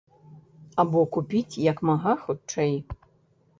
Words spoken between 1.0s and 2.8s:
купіць як мага хутчэй.